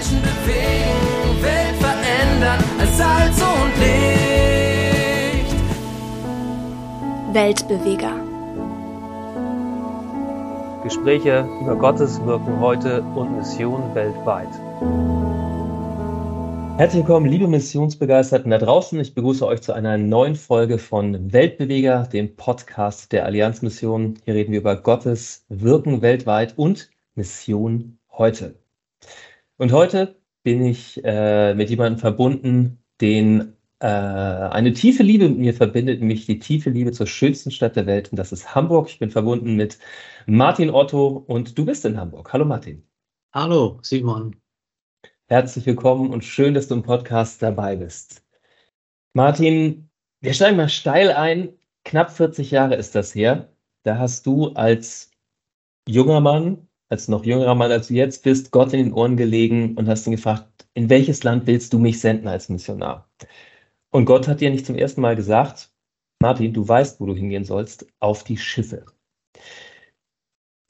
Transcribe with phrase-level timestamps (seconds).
[0.00, 5.54] Menschen bewegen, Welt verändern als Salz und Licht.
[7.34, 8.14] Weltbeweger.
[10.84, 14.48] Gespräche über Gottes Wirken heute und Mission weltweit.
[16.78, 18.98] Herzlich willkommen, liebe Missionsbegeisterten da draußen.
[19.00, 24.14] Ich begrüße euch zu einer neuen Folge von Weltbeweger, dem Podcast der Allianzmission.
[24.24, 28.59] Hier reden wir über Gottes Wirken weltweit und Mission heute.
[29.60, 35.52] Und heute bin ich äh, mit jemandem verbunden, den äh, eine tiefe Liebe mit mir
[35.52, 38.10] verbindet, nämlich die tiefe Liebe zur schönsten Stadt der Welt.
[38.10, 38.88] Und das ist Hamburg.
[38.88, 39.78] Ich bin verbunden mit
[40.24, 42.32] Martin Otto und du bist in Hamburg.
[42.32, 42.88] Hallo Martin.
[43.34, 44.34] Hallo Simon.
[45.26, 48.24] Herzlich willkommen und schön, dass du im Podcast dabei bist.
[49.12, 49.90] Martin,
[50.22, 51.50] wir steigen mal steil ein.
[51.84, 53.52] Knapp 40 Jahre ist das her.
[53.82, 55.10] Da hast du als
[55.86, 59.76] junger Mann, als noch jüngerer Mann, als du jetzt bist, Gott in den Ohren gelegen
[59.76, 63.08] und hast ihn gefragt, in welches Land willst du mich senden als Missionar?
[63.90, 65.70] Und Gott hat dir nicht zum ersten Mal gesagt,
[66.20, 68.84] Martin, du weißt, wo du hingehen sollst, auf die Schiffe.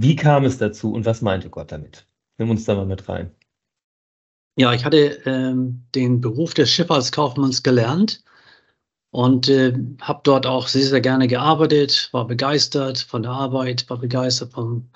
[0.01, 2.07] Wie kam es dazu und was meinte Gott damit?
[2.39, 3.35] Nimm uns da mal mit rein.
[4.57, 8.23] Ja, ich hatte ähm, den Beruf des Schifffahrtskaufmanns gelernt
[9.11, 13.99] und äh, habe dort auch sehr, sehr gerne gearbeitet, war begeistert von der Arbeit, war
[13.99, 14.91] begeistert vom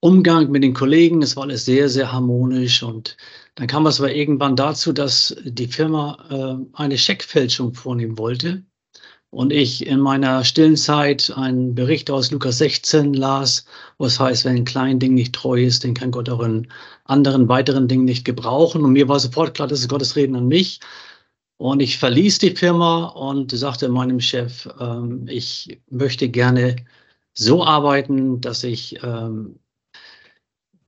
[0.00, 1.22] Umgang mit den Kollegen.
[1.22, 3.16] Es war alles sehr, sehr harmonisch und
[3.56, 8.62] dann kam es aber irgendwann dazu, dass die Firma äh, eine Scheckfälschung vornehmen wollte
[9.30, 13.66] und ich in meiner stillen Zeit einen Bericht aus Lukas 16 las,
[13.98, 16.68] was heißt, wenn ein kleines Ding nicht treu ist, den kann Gott auch in
[17.04, 18.82] anderen weiteren Dingen nicht gebrauchen.
[18.82, 20.80] Und mir war sofort klar, das ist Gottes Reden an mich.
[21.58, 26.76] Und ich verließ die Firma und sagte meinem Chef, ähm, ich möchte gerne
[27.34, 29.58] so arbeiten, dass ich ähm,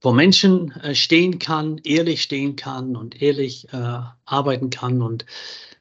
[0.01, 5.03] vor Menschen äh, stehen kann, ehrlich stehen kann und ehrlich äh, arbeiten kann.
[5.03, 5.27] Und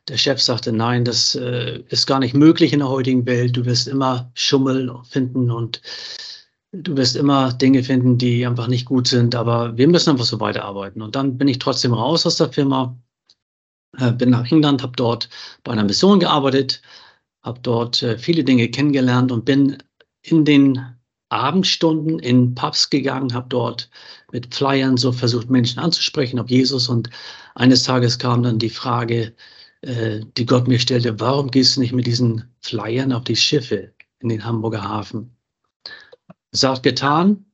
[0.08, 3.56] der Chef sagte, nein, das äh, ist gar nicht möglich in der heutigen Welt.
[3.56, 5.82] Du wirst immer Schummel finden und
[6.72, 9.36] du wirst immer Dinge finden, die einfach nicht gut sind.
[9.36, 11.02] Aber wir müssen einfach so weiterarbeiten.
[11.02, 12.98] Und dann bin ich trotzdem raus aus der Firma,
[13.98, 15.30] äh, bin nach England, habe dort
[15.64, 16.82] bei einer Mission gearbeitet,
[17.44, 19.78] habe dort äh, viele Dinge kennengelernt und bin
[20.24, 20.97] in den
[21.30, 23.90] Abendstunden in Pubs gegangen, habe dort
[24.32, 26.90] mit Flyern so versucht, Menschen anzusprechen auf Jesus.
[26.90, 27.10] Und
[27.56, 29.34] eines Tages kam dann die Frage,
[29.82, 33.94] äh, die Gott mir stellte, warum gehst du nicht mit diesen Flyern auf die Schiffe
[34.20, 35.36] in den Hamburger Hafen?
[36.52, 37.46] Sagt getan.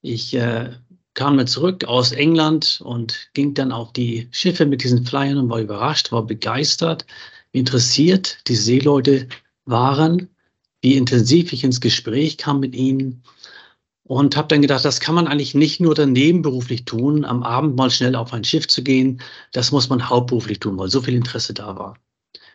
[0.00, 0.70] Ich äh,
[1.14, 5.48] kam mir zurück aus England und ging dann auf die Schiffe mit diesen Flyern und
[5.48, 7.06] war überrascht, war begeistert,
[7.52, 9.28] interessiert die Seeleute
[9.64, 10.28] waren,
[10.82, 13.22] wie intensiv ich ins Gespräch kam mit ihnen
[14.04, 17.76] und habe dann gedacht, das kann man eigentlich nicht nur daneben beruflich tun, am Abend
[17.76, 19.22] mal schnell auf ein Schiff zu gehen.
[19.52, 21.96] Das muss man hauptberuflich tun, weil so viel Interesse da war.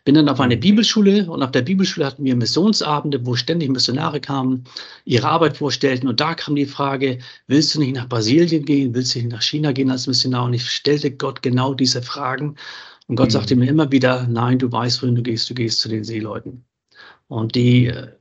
[0.04, 0.62] Bin dann auf eine mhm.
[0.62, 4.66] Bibelschule und auf der Bibelschule hatten wir Missionsabende, wo ständig Missionare kamen,
[5.06, 9.16] ihre Arbeit vorstellten und da kam die Frage, willst du nicht nach Brasilien gehen, willst
[9.16, 10.46] du nicht nach China gehen als Missionar?
[10.46, 12.56] Und ich stellte Gott genau diese Fragen
[13.08, 13.32] und Gott mhm.
[13.32, 16.64] sagte mir immer wieder, nein, du weißt, wohin du gehst, du gehst zu den Seeleuten.
[17.28, 18.18] Und die äh,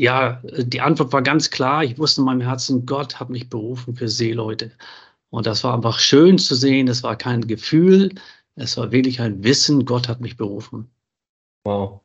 [0.00, 1.84] ja, die Antwort war ganz klar.
[1.84, 4.72] Ich wusste in meinem Herzen, Gott hat mich berufen für Seeleute.
[5.28, 6.88] Und das war einfach schön zu sehen.
[6.88, 8.14] Es war kein Gefühl,
[8.54, 10.90] es war wirklich ein Wissen, Gott hat mich berufen.
[11.64, 12.00] Wow.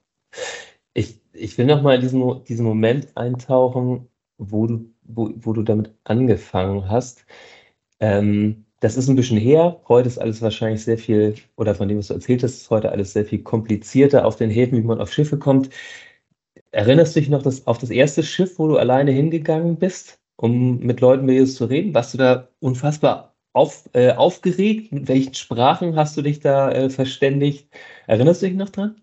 [0.94, 5.92] Ich, ich will nochmal in diesen, diesen Moment eintauchen, wo du, wo, wo du damit
[6.04, 7.26] angefangen hast.
[8.02, 9.82] Ähm, das ist ein bisschen her.
[9.88, 12.92] Heute ist alles wahrscheinlich sehr viel, oder von dem, was du erzählt hast, ist heute
[12.92, 15.70] alles sehr viel komplizierter auf den Häfen, wie man auf Schiffe kommt.
[16.76, 20.80] Erinnerst du dich noch das, auf das erste Schiff, wo du alleine hingegangen bist, um
[20.80, 21.94] mit Leuten mit Jesus zu reden?
[21.94, 24.92] Warst du da unfassbar auf, äh, aufgeregt?
[24.92, 27.70] Mit welchen Sprachen hast du dich da äh, verständigt?
[28.08, 29.02] Erinnerst du dich noch dran?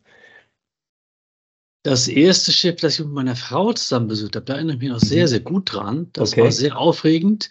[1.82, 4.90] Das erste Schiff, das ich mit meiner Frau zusammen besucht habe, da erinnere ich mich
[4.90, 5.28] noch sehr, mhm.
[5.28, 6.10] sehr gut dran.
[6.12, 6.42] Das okay.
[6.42, 7.48] war sehr aufregend.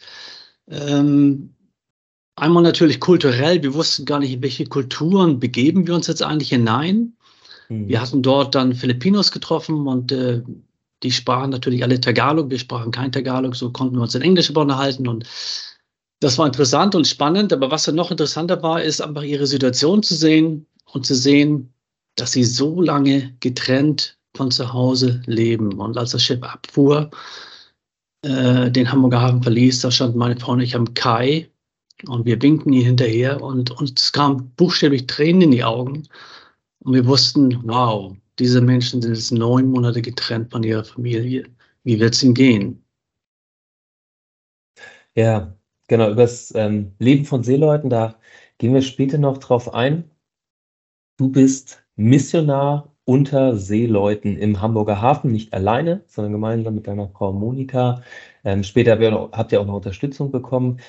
[0.69, 1.55] Ähm,
[2.35, 3.63] einmal natürlich kulturell.
[3.63, 7.17] Wir wussten gar nicht, in welche Kulturen begeben wir uns jetzt eigentlich hinein.
[7.71, 7.87] Mhm.
[7.87, 10.41] Wir hatten dort dann Filipinos getroffen und äh,
[11.03, 14.51] die sprachen natürlich alle Tagalog, wir sprachen kein Tagalog, so konnten wir uns in Englisch
[14.51, 15.25] unterhalten und
[16.19, 20.03] das war interessant und spannend, aber was dann noch interessanter war, ist einfach ihre Situation
[20.03, 21.73] zu sehen und zu sehen,
[22.15, 25.73] dass sie so lange getrennt von zu Hause leben.
[25.79, 27.09] Und als das Schiff abfuhr,
[28.21, 31.49] äh, den Hamburger Hafen verließ, da stand meine Frau und ich am Kai
[32.07, 36.03] und wir winkten ihr hinterher und uns kam buchstäblich Tränen in die Augen,
[36.83, 41.45] und wir wussten, wow, diese Menschen sind jetzt neun Monate getrennt von ihrer Familie.
[41.83, 42.83] Wie wird es ihnen gehen?
[45.15, 45.55] Ja,
[45.87, 48.15] genau, über das ähm, Leben von Seeleuten, da
[48.57, 50.09] gehen wir später noch drauf ein.
[51.17, 57.33] Du bist Missionar unter Seeleuten im Hamburger Hafen, nicht alleine, sondern gemeinsam mit deiner Frau
[57.33, 58.01] Monika.
[58.43, 58.97] Ähm, später
[59.31, 60.79] habt ihr auch noch Unterstützung bekommen.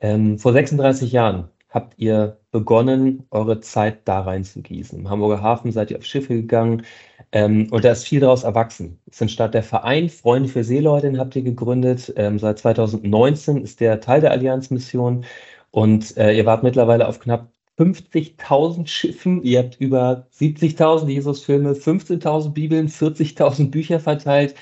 [0.00, 4.98] Ähm, vor 36 Jahren habt ihr begonnen, eure Zeit da reinzugießen.
[4.98, 6.84] Im Hamburger Hafen seid ihr auf Schiffe gegangen
[7.32, 8.98] ähm, und da ist viel daraus erwachsen.
[9.10, 12.12] Es entstand der Verein Freunde für Seeleute, den habt ihr gegründet.
[12.16, 15.24] Ähm, seit 2019 ist der Teil der Allianzmission
[15.70, 17.48] und äh, ihr wart mittlerweile auf knapp
[17.78, 24.54] 50.000 Schiffen, ihr habt über 70.000 Jesus-Filme, 15.000 Bibeln, 40.000 Bücher verteilt.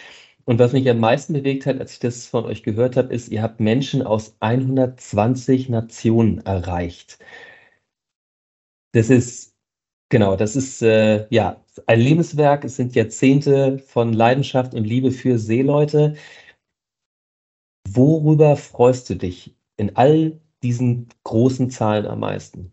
[0.49, 3.29] Und was mich am meisten bewegt hat, als ich das von euch gehört habe, ist,
[3.29, 7.19] ihr habt Menschen aus 120 Nationen erreicht.
[8.93, 9.55] Das ist,
[10.09, 12.65] genau, das ist äh, ja ein Lebenswerk.
[12.65, 16.17] Es sind Jahrzehnte von Leidenschaft und Liebe für Seeleute.
[17.89, 22.73] Worüber freust du dich in all diesen großen Zahlen am meisten?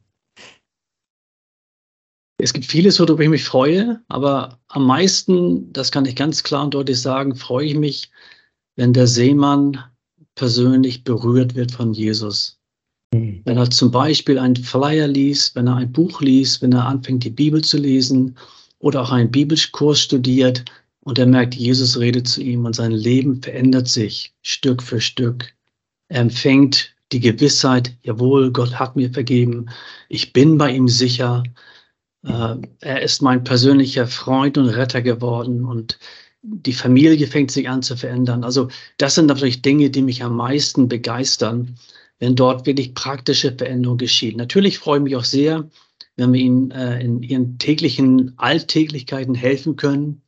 [2.38, 6.64] Es gibt vieles, worüber ich mich freue, aber am meisten, das kann ich ganz klar
[6.64, 8.10] und deutlich sagen, freue ich mich,
[8.76, 9.84] wenn der Seemann
[10.36, 12.60] persönlich berührt wird von Jesus.
[13.14, 13.42] Mhm.
[13.46, 17.24] Wenn er zum Beispiel einen Flyer liest, wenn er ein Buch liest, wenn er anfängt,
[17.24, 18.36] die Bibel zu lesen
[18.80, 20.66] oder auch einen Bibelkurs studiert
[21.02, 25.54] und er merkt, Jesus redet zu ihm und sein Leben verändert sich Stück für Stück.
[26.10, 29.68] Er empfängt die Gewissheit, jawohl, Gott hat mir vergeben,
[30.10, 31.44] ich bin bei ihm sicher,
[32.24, 36.00] er ist mein persönlicher Freund und Retter geworden und
[36.42, 38.44] die Familie fängt sich an zu verändern.
[38.44, 41.76] Also das sind natürlich Dinge, die mich am meisten begeistern,
[42.20, 44.38] wenn dort wirklich praktische Veränderung geschieht.
[44.38, 45.70] Natürlich freue ich mich auch sehr,
[46.16, 50.22] wenn wir ihnen äh, in ihren täglichen Alltäglichkeiten helfen können.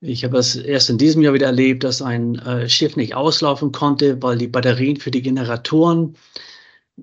[0.00, 3.70] Ich habe es erst in diesem Jahr wieder erlebt, dass ein äh, Schiff nicht auslaufen
[3.70, 6.16] konnte, weil die Batterien für die Generatoren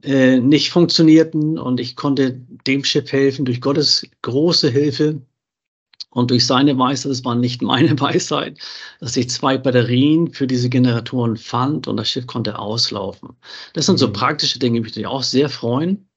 [0.03, 5.21] äh, nicht funktionierten und ich konnte dem Schiff helfen durch Gottes große Hilfe
[6.11, 8.57] und durch seine Weisheit, das war nicht meine Weisheit,
[8.99, 13.29] dass ich zwei Batterien für diese Generatoren fand und das Schiff konnte auslaufen.
[13.73, 14.13] Das sind so mhm.
[14.13, 16.07] praktische Dinge, die mich auch sehr freuen.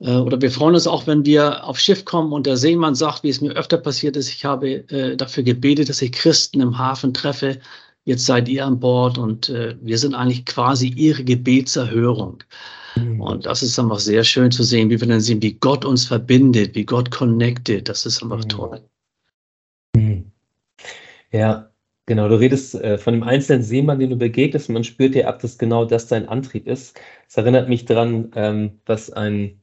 [0.00, 3.22] Äh, oder wir freuen uns auch, wenn wir aufs Schiff kommen und der Seemann sagt,
[3.22, 6.78] wie es mir öfter passiert ist, ich habe äh, dafür gebetet, dass ich Christen im
[6.78, 7.60] Hafen treffe.
[8.04, 12.42] Jetzt seid ihr an Bord und äh, wir sind eigentlich quasi ihre Gebetserhörung.
[12.96, 13.20] Mhm.
[13.20, 16.06] Und das ist einfach sehr schön zu sehen, wie wir dann sehen, wie Gott uns
[16.06, 17.88] verbindet, wie Gott connected.
[17.88, 18.48] Das ist einfach mhm.
[18.48, 18.80] toll.
[19.96, 20.32] Mhm.
[21.32, 21.70] Ja,
[22.06, 22.28] genau.
[22.28, 24.68] Du redest äh, von dem einzelnen Seemann, den du begegnest.
[24.68, 26.98] Man spürt dir ab, dass genau das dein Antrieb ist.
[27.28, 29.60] Es erinnert mich daran, ähm, was ein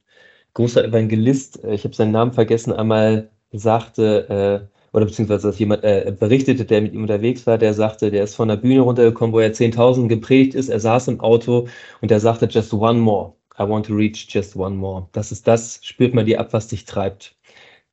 [0.54, 5.84] großer Evangelist, äh, ich habe seinen Namen vergessen, einmal sagte, äh, oder beziehungsweise dass jemand
[5.84, 9.32] äh, berichtete, der mit ihm unterwegs war, der sagte, der ist von der Bühne runtergekommen,
[9.32, 11.68] wo er 10.000 gepredigt ist, er saß im Auto
[12.02, 13.34] und er sagte, just one more.
[13.58, 15.08] I want to reach just one more.
[15.12, 17.36] Das ist das, spürt man dir ab, was dich treibt.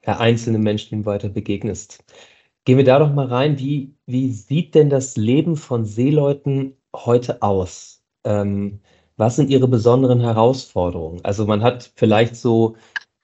[0.05, 2.03] Der einzelne Mensch, dem weiter begegnest.
[2.65, 3.59] Gehen wir da doch mal rein.
[3.59, 8.03] Wie, wie sieht denn das Leben von Seeleuten heute aus?
[8.23, 8.81] Ähm,
[9.17, 11.21] was sind ihre besonderen Herausforderungen?
[11.23, 12.75] Also man hat vielleicht so,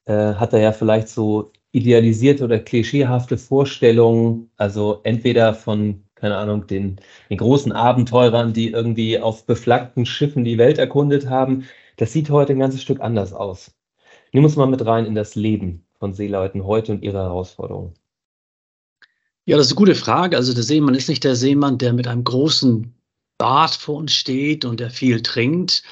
[0.06, 6.68] äh, hat er ja vielleicht so idealisierte oder klischeehafte Vorstellungen, also entweder von, keine Ahnung,
[6.68, 11.66] den, den großen Abenteurern, die irgendwie auf beflaggten Schiffen die Welt erkundet haben.
[11.98, 13.72] Das sieht heute ein ganzes Stück anders aus.
[14.34, 17.94] Nimm uns mal mit rein in das Leben von Seeleuten heute und ihre Herausforderungen.
[19.46, 20.38] Ja, das ist eine gute Frage.
[20.38, 22.94] Also der Seemann ist nicht der Seemann, der mit einem großen
[23.38, 25.84] Bart vor uns steht und der viel trinkt.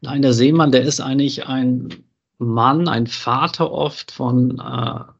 [0.00, 2.04] Nein, der Seemann, der ist eigentlich ein
[2.38, 5.13] Mann, ein Vater oft von äh,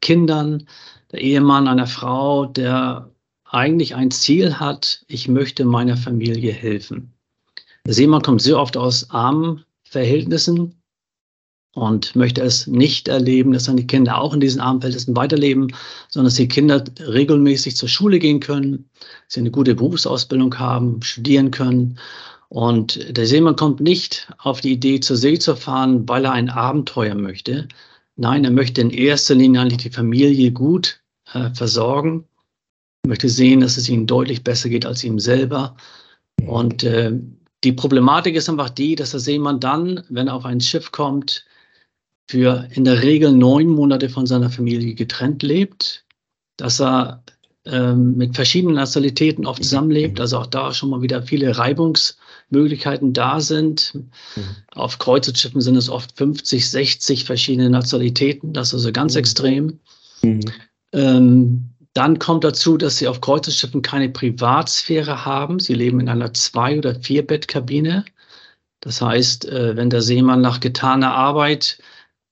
[0.00, 0.66] Kindern,
[1.12, 3.10] der Ehemann einer Frau, der
[3.44, 7.12] eigentlich ein Ziel hat, ich möchte meiner Familie helfen.
[7.86, 10.80] Der Seemann kommt sehr oft aus armen Verhältnissen
[11.74, 15.74] und möchte es nicht erleben, dass seine Kinder auch in diesen armen Verhältnissen weiterleben,
[16.08, 18.88] sondern dass die Kinder regelmäßig zur Schule gehen können,
[19.28, 21.98] sie eine gute Berufsausbildung haben, studieren können.
[22.48, 26.50] Und der Seemann kommt nicht auf die Idee, zur See zu fahren, weil er ein
[26.50, 27.68] Abenteuer möchte,
[28.20, 31.00] Nein, er möchte in erster Linie eigentlich die Familie gut
[31.32, 32.26] äh, versorgen.
[33.02, 35.74] Er möchte sehen, dass es ihnen deutlich besser geht als ihm selber.
[36.46, 37.12] Und äh,
[37.64, 41.46] die Problematik ist einfach die, dass der Seemann dann, wenn er auf ein Schiff kommt,
[42.28, 46.04] für in der Regel neun Monate von seiner Familie getrennt lebt,
[46.58, 47.24] dass er
[47.64, 52.18] ähm, mit verschiedenen Nationalitäten oft zusammenlebt, also auch da schon mal wieder viele Reibungs-
[52.50, 53.92] Möglichkeiten da sind.
[53.94, 54.42] Mhm.
[54.74, 58.52] Auf Kreuzfahrtschiffen sind es oft 50, 60 verschiedene Nationalitäten.
[58.52, 59.18] Das ist also ganz mhm.
[59.18, 59.80] extrem.
[60.22, 60.40] Mhm.
[60.92, 65.58] Ähm, dann kommt dazu, dass sie auf Kreuzfahrtschiffen keine Privatsphäre haben.
[65.58, 68.04] Sie leben in einer Zwei- oder Vierbettkabine.
[68.80, 71.78] Das heißt, äh, wenn der Seemann nach getaner Arbeit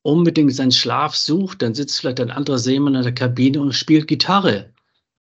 [0.02, 4.06] unbedingt seinen Schlaf sucht, dann sitzt vielleicht ein anderer Seemann in der Kabine und spielt
[4.06, 4.70] Gitarre.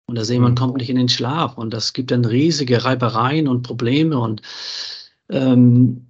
[0.08, 0.58] Und der Seemann mhm.
[0.58, 1.58] kommt nicht in den Schlaf.
[1.58, 4.18] Und das gibt dann riesige Reibereien und Probleme.
[4.18, 4.42] Und
[5.30, 6.08] ähm,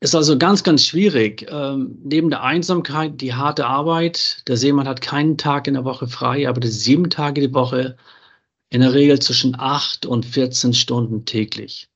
[0.00, 1.46] ist also ganz, ganz schwierig.
[1.48, 6.08] Ähm, neben der Einsamkeit, die harte Arbeit, der Seemann hat keinen Tag in der Woche
[6.08, 7.96] frei, aber sieben Tage die Woche
[8.70, 11.88] in der Regel zwischen acht und 14 Stunden täglich.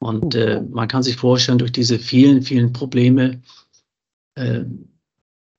[0.00, 3.40] Und äh, man kann sich vorstellen, durch diese vielen, vielen Probleme
[4.34, 4.64] äh,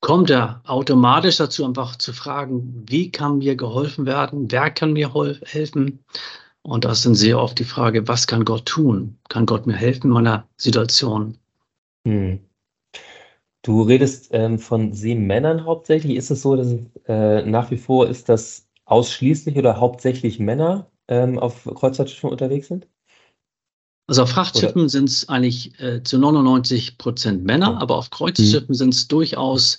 [0.06, 5.12] kommt er automatisch dazu, einfach zu fragen, wie kann mir geholfen werden, wer kann mir
[5.46, 6.06] helfen.
[6.62, 9.18] Und das dann sehr oft die Frage, was kann Gott tun?
[9.30, 11.40] Kann Gott mir helfen in meiner Situation?
[12.08, 12.40] Hm.
[13.64, 16.18] Du redest ähm, von Seemännern hauptsächlich.
[16.18, 16.76] Ist es so, dass
[17.08, 22.88] äh, nach wie vor ist, dass ausschließlich oder hauptsächlich Männer ähm, auf Kreuzfahrtschiffen unterwegs sind?
[24.08, 27.82] Also auf Frachtschiffen sind es eigentlich äh, zu 99 Prozent Männer, oh.
[27.82, 28.76] aber auf Kreuzschiffen hm.
[28.76, 29.78] sind es durchaus,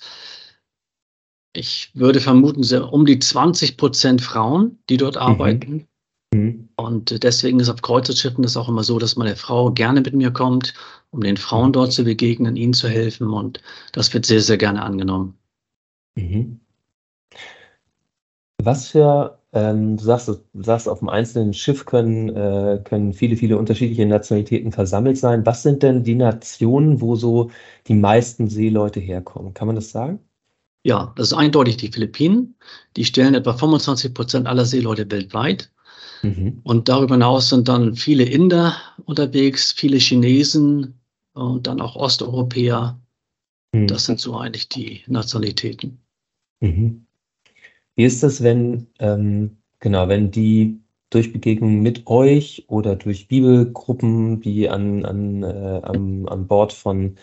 [1.53, 5.21] ich würde vermuten, um die 20 Prozent Frauen, die dort mhm.
[5.21, 5.87] arbeiten.
[6.33, 6.69] Mhm.
[6.75, 10.31] Und deswegen ist auf Kreuzfahrtschiffen das auch immer so, dass meine Frau gerne mit mir
[10.31, 10.73] kommt,
[11.11, 13.29] um den Frauen dort zu begegnen, ihnen zu helfen.
[13.29, 13.61] Und
[13.93, 15.37] das wird sehr, sehr gerne angenommen.
[16.15, 16.59] Mhm.
[18.61, 23.37] Was für, ähm, du, sagst, du sagst, auf einem einzelnen Schiff können, äh, können viele,
[23.37, 25.45] viele unterschiedliche Nationalitäten versammelt sein.
[25.45, 27.49] Was sind denn die Nationen, wo so
[27.87, 29.53] die meisten Seeleute herkommen?
[29.53, 30.19] Kann man das sagen?
[30.83, 32.55] Ja, das ist eindeutig die Philippinen.
[32.95, 35.71] Die stellen etwa 25 Prozent aller Seeleute weltweit.
[36.23, 36.61] Mhm.
[36.63, 38.75] Und darüber hinaus sind dann viele Inder
[39.05, 40.99] unterwegs, viele Chinesen
[41.33, 42.99] und dann auch Osteuropäer.
[43.71, 43.87] Mhm.
[43.87, 45.99] Das sind so eigentlich die Nationalitäten.
[46.59, 47.06] Mhm.
[47.97, 54.39] Wie ist das, wenn, ähm, genau, wenn die durch Begegnungen mit euch oder durch Bibelgruppen,
[54.39, 57.17] die an, an, äh, an, an Bord von,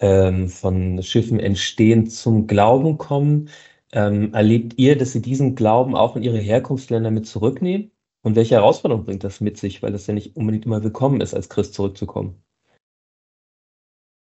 [0.00, 3.50] ähm, von Schiffen entstehen, zum Glauben kommen?
[3.92, 7.90] Ähm, erlebt ihr, dass sie diesen Glauben auch in ihre Herkunftsländer mit zurücknehmen?
[8.22, 11.34] Und welche Herausforderung bringt das mit sich, weil das ja nicht unbedingt immer willkommen ist,
[11.34, 12.42] als Christ zurückzukommen?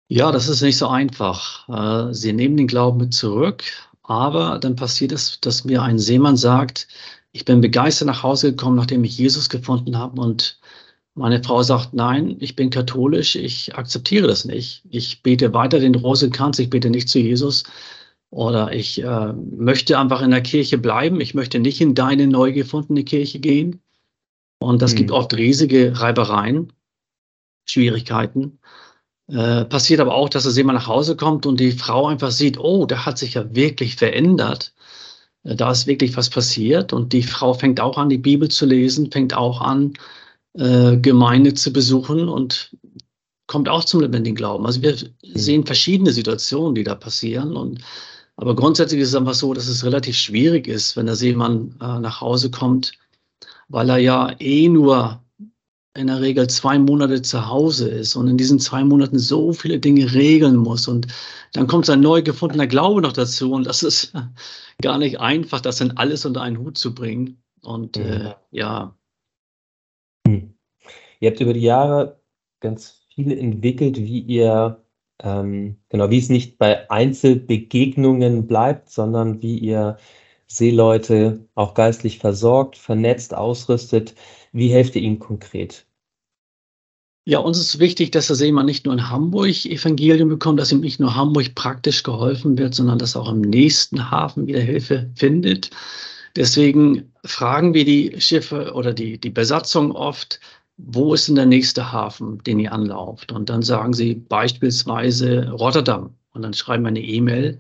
[0.10, 1.70] Ja, das ist nicht so einfach.
[1.70, 3.64] Äh, sie nehmen den Glauben mit zurück,
[4.10, 6.88] aber dann passiert es, dass mir ein Seemann sagt,
[7.32, 10.60] ich bin begeistert nach Hause gekommen, nachdem ich Jesus gefunden habe und
[11.14, 14.84] meine Frau sagt, nein, ich bin katholisch, ich akzeptiere das nicht.
[14.90, 17.66] Ich bete weiter den Rosenkranz, ich bete nicht zu Jesus.
[18.32, 22.52] Oder ich äh, möchte einfach in der Kirche bleiben, ich möchte nicht in deine neu
[22.52, 23.82] gefundene Kirche gehen.
[24.60, 24.98] Und das mhm.
[24.98, 26.74] gibt oft riesige Reibereien,
[27.66, 28.60] Schwierigkeiten.
[29.32, 32.58] Äh, passiert aber auch, dass das jemand nach Hause kommt und die Frau einfach sieht,
[32.58, 34.74] oh, der hat sich ja wirklich verändert.
[35.44, 36.94] Äh, da ist wirklich was passiert.
[36.94, 39.94] Und die Frau fängt auch an, die Bibel zu lesen, fängt auch an,
[40.54, 42.76] äh, Gemeinde zu besuchen und
[43.46, 44.66] kommt auch zum lebendigen Glauben.
[44.66, 45.38] Also wir mhm.
[45.38, 47.56] sehen verschiedene Situationen, die da passieren.
[47.56, 47.82] Und,
[48.36, 52.00] aber grundsätzlich ist es einfach so, dass es relativ schwierig ist, wenn da jemand äh,
[52.00, 52.94] nach Hause kommt,
[53.68, 55.22] weil er ja eh nur
[55.96, 59.80] in der Regel zwei Monate zu Hause ist und in diesen zwei Monaten so viele
[59.80, 60.88] Dinge regeln muss.
[60.88, 61.08] Und
[61.54, 63.52] dann kommt sein neu gefundener Glaube noch dazu.
[63.52, 64.14] Und das ist
[64.82, 67.42] gar nicht einfach, das dann alles unter einen Hut zu bringen.
[67.62, 68.04] Und mhm.
[68.04, 68.96] äh, ja.
[70.28, 70.54] Hm.
[71.20, 72.22] Ihr habt über die Jahre
[72.60, 74.84] ganz viel entwickelt, wie ihr,
[75.22, 79.98] ähm, genau, wie es nicht bei Einzelbegegnungen bleibt, sondern wie ihr
[80.48, 84.16] Seeleute auch geistlich versorgt, vernetzt, ausrüstet.
[84.52, 85.86] Wie helft ihr ihnen konkret?
[87.26, 90.80] Ja, uns ist wichtig, dass der Seemann nicht nur in Hamburg Evangelium bekommt, dass ihm
[90.80, 95.12] nicht nur Hamburg praktisch geholfen wird, sondern dass er auch im nächsten Hafen wieder Hilfe
[95.16, 95.70] findet.
[96.36, 100.40] Deswegen fragen wir die Schiffe oder die, die Besatzung oft,
[100.78, 103.32] wo ist denn der nächste Hafen, den ihr anlauft?
[103.32, 106.16] Und dann sagen sie beispielsweise Rotterdam.
[106.32, 107.60] Und dann schreiben wir eine E-Mail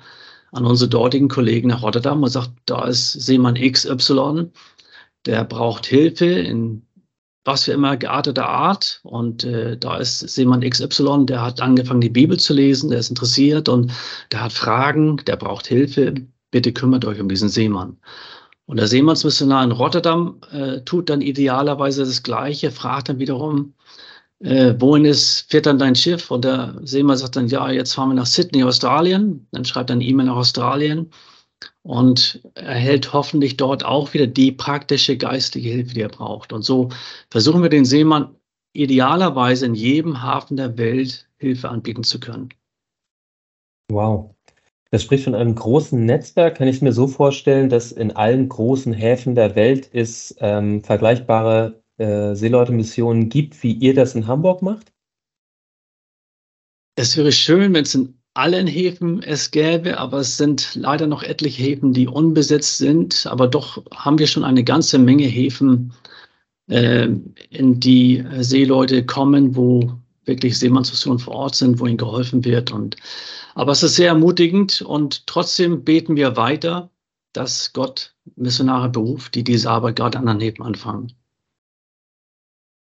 [0.51, 4.49] an unsere dortigen Kollegen nach Rotterdam und sagt, da ist Seemann XY,
[5.25, 6.85] der braucht Hilfe in
[7.45, 8.99] was für immer gearteter Art.
[9.03, 13.09] Und äh, da ist Seemann XY, der hat angefangen, die Bibel zu lesen, der ist
[13.09, 13.91] interessiert und
[14.31, 16.13] der hat Fragen, der braucht Hilfe.
[16.51, 17.97] Bitte kümmert euch um diesen Seemann.
[18.65, 23.73] Und der Seemannsmissionar in Rotterdam äh, tut dann idealerweise das Gleiche, fragt dann wiederum,
[24.39, 26.29] äh, wohin ist, fährt dann dein Schiff?
[26.29, 29.47] Und der Seemann sagt dann, ja, jetzt fahren wir nach Sydney, Australien.
[29.51, 31.09] Dann schreibt er eine E-Mail nach Australien
[31.83, 36.53] und erhält hoffentlich dort auch wieder die praktische geistige Hilfe, die er braucht.
[36.53, 36.89] Und so
[37.29, 38.35] versuchen wir den Seemann
[38.73, 42.49] idealerweise in jedem Hafen der Welt Hilfe anbieten zu können.
[43.91, 44.35] Wow.
[44.91, 46.57] Das spricht von einem großen Netzwerk.
[46.57, 50.83] Kann ich es mir so vorstellen, dass in allen großen Häfen der Welt es ähm,
[50.83, 54.91] vergleichbare äh, Seeleute-Missionen gibt, wie ihr das in Hamburg macht?
[56.95, 61.23] Es wäre schön, wenn es in allen Häfen es gäbe, aber es sind leider noch
[61.23, 63.27] etliche Häfen, die unbesetzt sind.
[63.29, 65.93] Aber doch haben wir schon eine ganze Menge Häfen,
[66.69, 67.09] äh,
[67.49, 69.91] in die Seeleute kommen, wo
[70.25, 72.71] wirklich Seemannsmissionen vor Ort sind, wo ihnen geholfen wird.
[72.71, 72.95] Und,
[73.55, 76.89] aber es ist sehr ermutigend und trotzdem beten wir weiter,
[77.33, 81.13] dass Gott Missionare beruft, die diese Arbeit gerade an den Häfen anfangen.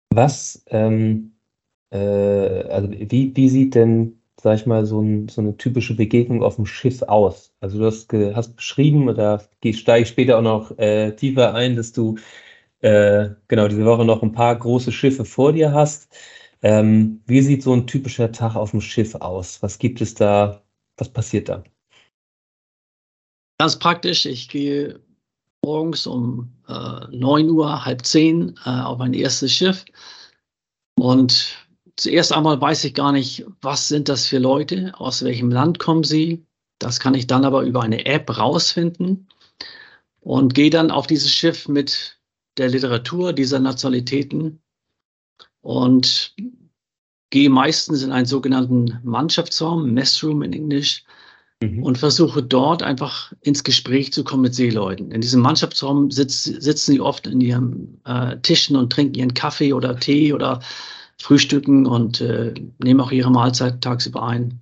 [0.10, 1.34] Was, ähm,
[1.92, 6.44] äh, also wie, wie sieht denn sag ich mal, so, ein, so eine typische Begegnung
[6.44, 7.52] auf dem Schiff aus?
[7.62, 11.94] Also du hast, hast beschrieben, oder steige ich später auch noch äh, tiefer ein, dass
[11.94, 12.20] du
[12.82, 16.16] äh, genau diese Woche noch ein paar große Schiffe vor dir hast.
[16.62, 19.64] Ähm, wie sieht so ein typischer Tag auf dem Schiff aus?
[19.64, 20.62] Was gibt es da?
[20.98, 21.64] Was passiert da?
[23.58, 25.00] Ganz praktisch, ich gehe
[25.64, 29.86] morgens um äh, 9 Uhr, halb zehn äh, auf mein erstes Schiff
[31.00, 31.65] und
[31.98, 36.04] zuerst einmal weiß ich gar nicht, was sind das für Leute, aus welchem Land kommen
[36.04, 36.46] sie.
[36.80, 39.28] Das kann ich dann aber über eine App rausfinden
[40.20, 42.20] und gehe dann auf dieses Schiff mit
[42.58, 44.62] der Literatur dieser Nationalitäten
[45.62, 46.36] und
[47.30, 51.04] gehe meistens in einen sogenannten Mannschaftsraum, Messroom in Englisch,
[51.62, 51.84] mhm.
[51.84, 55.12] und versuche dort einfach ins Gespräch zu kommen mit Seeleuten.
[55.12, 59.74] In diesem Mannschaftsraum sitz, sitzen sie oft in ihren äh, Tischen und trinken ihren Kaffee
[59.74, 60.62] oder Tee oder
[61.22, 62.54] frühstücken und äh,
[62.84, 64.62] nehmen auch ihre Mahlzeit tagsüber ein.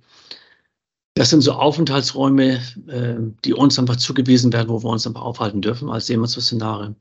[1.14, 5.62] Das sind so Aufenthaltsräume, äh, die uns einfach zugewiesen werden, wo wir uns einfach aufhalten
[5.62, 6.94] dürfen als Seemannsmissionare.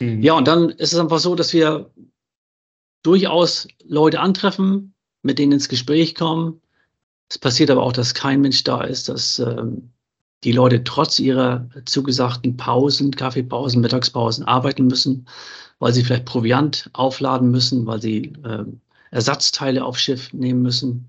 [0.00, 0.22] Mhm.
[0.22, 1.90] Ja, und dann ist es einfach so, dass wir
[3.02, 6.60] durchaus Leute antreffen, mit denen ins Gespräch kommen.
[7.28, 9.90] Es passiert aber auch, dass kein Mensch da ist, dass ähm,
[10.44, 15.26] die Leute trotz ihrer zugesagten Pausen, Kaffeepausen, Mittagspausen arbeiten müssen,
[15.78, 18.64] weil sie vielleicht Proviant aufladen müssen, weil sie äh,
[19.14, 21.08] Ersatzteile aufs Schiff nehmen müssen.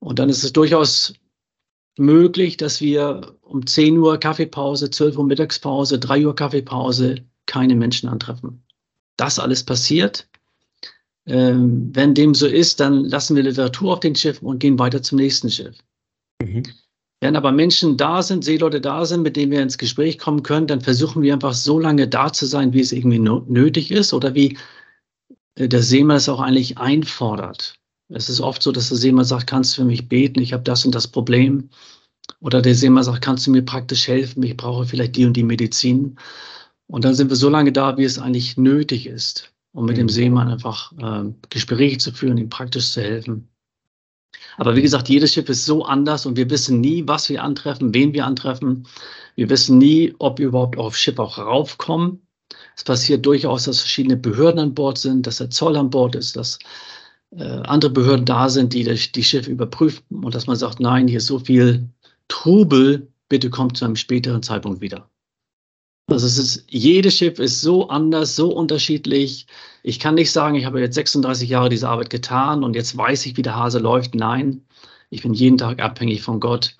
[0.00, 1.14] Und dann ist es durchaus
[1.96, 8.10] möglich, dass wir um 10 Uhr Kaffeepause, 12 Uhr Mittagspause, 3 Uhr Kaffeepause keine Menschen
[8.10, 8.62] antreffen.
[9.16, 10.28] Das alles passiert.
[11.24, 15.02] Ähm, wenn dem so ist, dann lassen wir Literatur auf den Schiffen und gehen weiter
[15.02, 15.74] zum nächsten Schiff.
[16.42, 16.64] Mhm.
[17.20, 20.66] Wenn aber Menschen da sind, Seeleute da sind, mit denen wir ins Gespräch kommen können,
[20.66, 24.34] dann versuchen wir einfach so lange da zu sein, wie es irgendwie nötig ist oder
[24.34, 24.58] wie
[25.56, 27.74] der Seemann es auch eigentlich einfordert.
[28.08, 30.62] Es ist oft so, dass der Seemann sagt, kannst du für mich beten, ich habe
[30.62, 31.70] das und das Problem.
[32.40, 35.42] Oder der Seemann sagt, kannst du mir praktisch helfen, ich brauche vielleicht die und die
[35.42, 36.18] Medizin.
[36.86, 40.00] Und dann sind wir so lange da, wie es eigentlich nötig ist, um mit mhm.
[40.00, 43.48] dem Seemann einfach äh, Gespräche zu führen, ihm praktisch zu helfen.
[44.58, 47.94] Aber wie gesagt, jedes Schiff ist so anders und wir wissen nie, was wir antreffen,
[47.94, 48.86] wen wir antreffen.
[49.34, 52.25] Wir wissen nie, ob wir überhaupt auf Schiff auch raufkommen.
[52.76, 56.36] Es passiert durchaus, dass verschiedene Behörden an Bord sind, dass der Zoll an Bord ist,
[56.36, 56.58] dass
[57.30, 61.08] äh, andere Behörden da sind, die das, die Schiffe überprüfen und dass man sagt, nein,
[61.08, 61.88] hier ist so viel
[62.28, 65.08] Trubel, bitte kommt zu einem späteren Zeitpunkt wieder.
[66.08, 69.46] Also es ist, jedes Schiff ist so anders, so unterschiedlich.
[69.82, 73.26] Ich kann nicht sagen, ich habe jetzt 36 Jahre diese Arbeit getan und jetzt weiß
[73.26, 74.14] ich, wie der Hase läuft.
[74.14, 74.62] Nein,
[75.10, 76.76] ich bin jeden Tag abhängig von Gott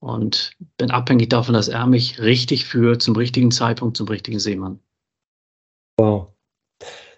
[0.00, 4.80] und bin abhängig davon, dass er mich richtig führt, zum richtigen Zeitpunkt, zum richtigen Seemann.
[5.98, 6.34] Wow.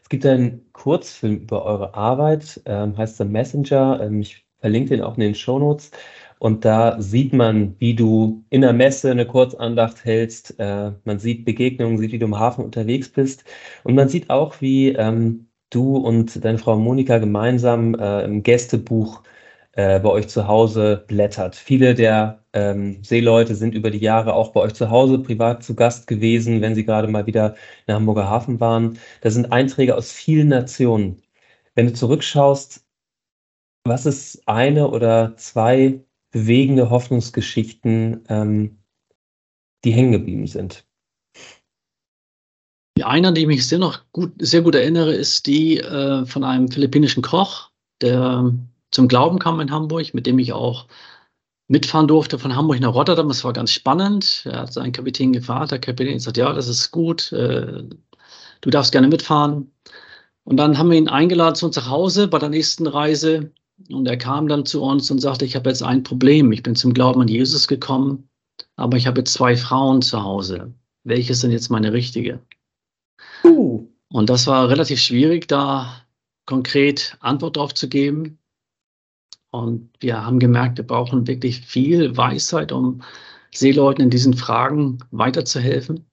[0.03, 4.01] Es gibt einen Kurzfilm über eure Arbeit, ähm, heißt The Messenger.
[4.03, 5.91] Ähm, ich verlinke den auch in den Show Notes.
[6.39, 10.59] Und da sieht man, wie du in der Messe eine Kurzandacht hältst.
[10.61, 13.45] Äh, man sieht Begegnungen, sieht, wie du im Hafen unterwegs bist.
[13.85, 19.23] Und man sieht auch, wie ähm, du und deine Frau Monika gemeinsam äh, im Gästebuch
[19.77, 21.55] äh, bei euch zu Hause blättert.
[21.55, 25.75] Viele der ähm, Seeleute sind über die Jahre auch bei euch zu Hause privat zu
[25.75, 27.55] Gast gewesen, wenn sie gerade mal wieder
[27.87, 28.99] in Hamburger Hafen waren.
[29.21, 31.23] Da sind Einträge aus vielen Nationen.
[31.75, 32.87] Wenn du zurückschaust,
[33.85, 38.79] was ist eine oder zwei bewegende Hoffnungsgeschichten, ähm,
[39.85, 40.87] die hängen geblieben sind?
[42.97, 46.25] Die eine, an die ich mich sehr, noch gut, sehr gut erinnere, ist die äh,
[46.25, 48.55] von einem philippinischen Koch, der
[48.97, 50.87] zum Glauben kam in Hamburg, mit dem ich auch
[51.69, 53.29] mitfahren durfte von Hamburg nach Rotterdam.
[53.29, 54.45] Das war ganz spannend.
[54.47, 55.71] Er hat seinen Kapitän gefragt.
[55.71, 57.31] Der Kapitän sagt, ja, das ist gut.
[57.31, 57.85] Äh,
[58.63, 59.71] du darfst gerne mitfahren.
[60.45, 63.53] Und dann haben wir ihn eingeladen zu uns nach Hause bei der nächsten Reise.
[63.91, 66.51] Und er kam dann zu uns und sagte, ich habe jetzt ein Problem.
[66.53, 68.31] Ich bin zum Glauben an Jesus gekommen,
[68.77, 70.73] aber ich habe jetzt zwei Frauen zu Hause.
[71.05, 72.41] Welche sind jetzt meine richtige?
[73.45, 73.87] Uh.
[74.09, 76.01] Und das war relativ schwierig, da
[76.47, 78.39] konkret Antwort drauf zu geben.
[79.63, 83.03] Und wir haben gemerkt, wir brauchen wirklich viel Weisheit, um
[83.53, 86.07] Seeleuten in diesen Fragen weiterzuhelfen.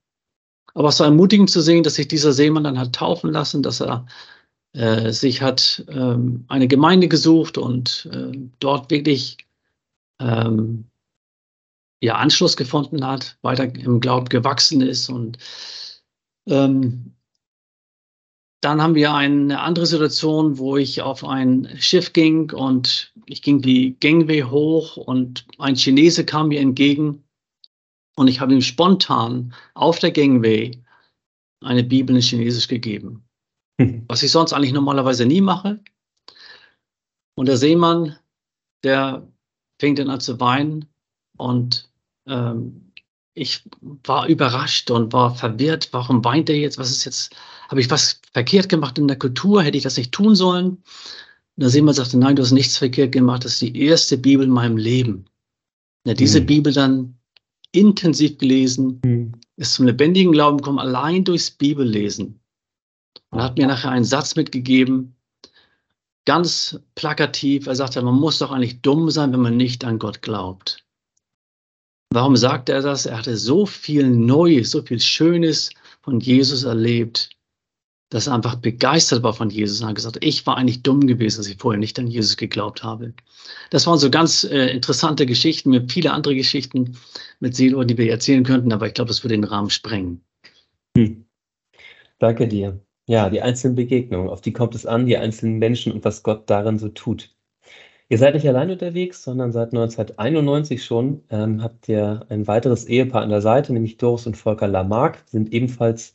[0.74, 3.82] Aber es war ermutigend zu sehen, dass sich dieser Seemann dann hat taufen lassen, dass
[3.82, 4.06] er
[4.74, 9.38] äh, sich hat ähm, eine Gemeinde gesucht und äh, dort wirklich
[10.20, 10.86] ähm,
[12.02, 15.10] ja, Anschluss gefunden hat, weiter im Glauben gewachsen ist.
[15.10, 15.38] Und
[16.48, 17.14] ähm,
[18.64, 23.62] dann haben wir eine andere Situation, wo ich auf ein Schiff ging und ich ging
[23.62, 27.24] die Gangway hoch und ein Chinese kam mir entgegen
[28.16, 30.82] und ich habe ihm spontan auf der Gangway
[31.62, 33.26] eine Bibel in Chinesisch gegeben.
[34.08, 35.80] Was ich sonst eigentlich normalerweise nie mache.
[37.36, 38.18] Und der Seemann,
[38.84, 39.28] der
[39.80, 40.86] fing dann an zu weinen
[41.38, 41.90] und
[42.28, 42.94] ähm,
[43.34, 43.64] ich
[44.04, 45.90] war überrascht und war verwirrt.
[45.92, 46.78] Warum weint er jetzt?
[46.78, 47.36] Was ist jetzt?
[47.74, 49.64] Habe ich was verkehrt gemacht in der Kultur?
[49.64, 50.68] Hätte ich das nicht tun sollen?
[50.74, 50.84] Und
[51.56, 53.46] der Seemann sagte, nein, du hast nichts verkehrt gemacht.
[53.46, 55.26] Das ist die erste Bibel in meinem Leben.
[56.06, 56.46] Ja, diese mhm.
[56.46, 57.18] Bibel dann
[57.72, 59.32] intensiv gelesen, mhm.
[59.56, 62.40] ist zum lebendigen Glauben gekommen, allein durchs Bibellesen.
[63.32, 65.16] Und hat mir nachher einen Satz mitgegeben,
[66.26, 67.66] ganz plakativ.
[67.66, 70.86] Er sagte, man muss doch eigentlich dumm sein, wenn man nicht an Gott glaubt.
[72.12, 73.08] Warum sagt er das?
[73.08, 75.72] Er hatte so viel Neues, so viel Schönes
[76.04, 77.32] von Jesus erlebt,
[78.14, 81.38] dass er einfach begeistert war von Jesus und hat gesagt, ich war eigentlich dumm gewesen,
[81.38, 83.14] dass ich vorher nicht an Jesus geglaubt habe.
[83.72, 86.96] Das waren so ganz äh, interessante Geschichten, mit viele andere Geschichten
[87.40, 90.22] mit Seelor, die wir erzählen könnten, aber ich glaube, das würde den Rahmen sprengen.
[90.96, 91.26] Hm.
[92.20, 92.80] Danke dir.
[93.08, 96.48] Ja, die einzelnen Begegnungen, auf die kommt es an, die einzelnen Menschen und was Gott
[96.52, 97.34] darin so tut.
[98.10, 103.24] Ihr seid nicht allein unterwegs, sondern seit 1991 schon ähm, habt ihr ein weiteres Ehepaar
[103.24, 106.14] an der Seite, nämlich Doris und Volker Lamarck, sind ebenfalls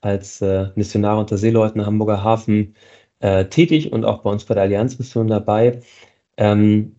[0.00, 2.74] als äh, Missionare unter Seeleuten Hamburger Hafen
[3.20, 5.80] äh, tätig und auch bei uns bei der Allianzmission dabei.
[6.36, 6.96] Ähm,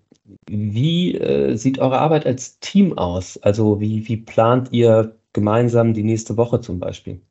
[0.50, 3.38] wie äh, sieht eure Arbeit als Team aus?
[3.38, 7.22] Also wie, wie plant ihr gemeinsam die nächste Woche zum Beispiel?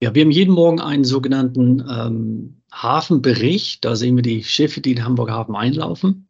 [0.00, 3.84] Ja, wir haben jeden Morgen einen sogenannten ähm, Hafenbericht.
[3.84, 6.28] Da sehen wir die Schiffe, die in Hamburger Hafen einlaufen.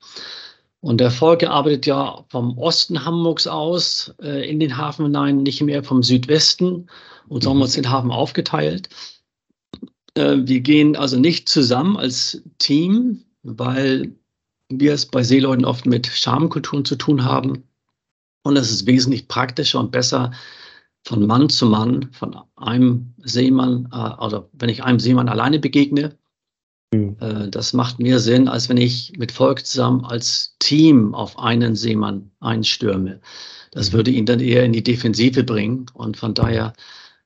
[0.81, 5.61] Und der Volker arbeitet ja vom Osten Hamburgs aus äh, in den Hafen hinein, nicht
[5.61, 6.89] mehr vom Südwesten.
[7.29, 8.89] Und so haben wir uns den Hafen aufgeteilt.
[10.15, 14.13] Äh, wir gehen also nicht zusammen als Team, weil
[14.69, 17.65] wir es bei Seeleuten oft mit Schamkulturen zu tun haben.
[18.45, 20.33] Und es ist wesentlich praktischer und besser,
[21.05, 26.17] von Mann zu Mann, von einem Seemann, äh, also wenn ich einem Seemann alleine begegne,
[26.93, 27.17] mhm.
[27.21, 31.77] äh, das macht mehr Sinn, als wenn ich mit Volk zusammen als Team auf einen
[31.77, 33.21] Seemann einstürme.
[33.73, 33.97] Das mhm.
[33.97, 35.87] würde ihn dann eher in die Defensive bringen.
[35.95, 36.73] Und von daher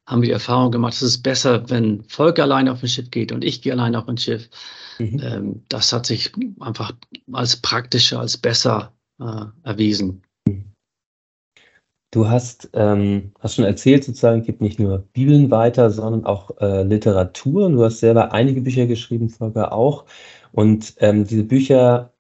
[0.07, 3.33] haben wir die Erfahrung gemacht, es ist besser, wenn Volk alleine auf ein Schiff geht
[3.33, 4.49] und ich gehe alleine auf ein Schiff.
[4.99, 5.21] Mhm.
[5.23, 6.93] Ähm, das hat sich einfach
[7.33, 10.23] als praktischer, als besser äh, erwiesen.
[12.13, 16.83] Du hast, ähm, hast schon erzählt, sozusagen, gibt nicht nur Bibeln weiter, sondern auch äh,
[16.83, 17.65] Literatur.
[17.67, 20.05] Und du hast selber einige Bücher geschrieben, Volker auch.
[20.53, 22.13] Und ähm, diese Bücher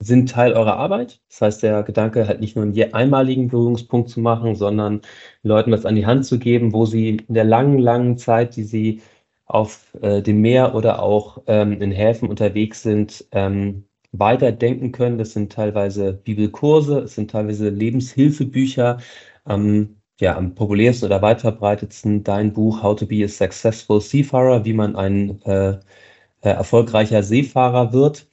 [0.00, 1.20] sind Teil eurer Arbeit.
[1.28, 5.02] Das heißt, der Gedanke halt nicht nur einen einmaligen Berührungspunkt zu machen, sondern
[5.44, 8.64] Leuten was an die Hand zu geben, wo sie in der langen, langen Zeit, die
[8.64, 9.00] sie
[9.46, 15.18] auf äh, dem Meer oder auch ähm, in Häfen unterwegs sind, ähm, weiterdenken können.
[15.18, 18.98] Das sind teilweise Bibelkurse, es sind teilweise Lebenshilfebücher,
[19.46, 24.64] am, ja, am populärsten oder weit verbreitetsten dein Buch How to be a Successful Seafarer,
[24.64, 28.28] wie man ein äh, äh, erfolgreicher Seefahrer wird,